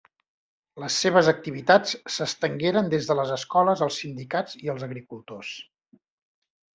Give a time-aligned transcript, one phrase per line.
[0.83, 5.53] Les seves activitats s'estengueren des de les escoles als sindicats i als agricultors.